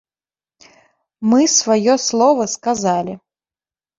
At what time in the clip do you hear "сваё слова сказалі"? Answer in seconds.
1.57-3.13